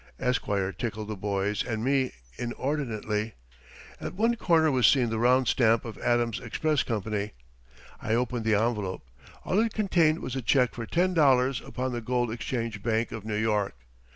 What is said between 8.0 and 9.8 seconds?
I opened the envelope. All it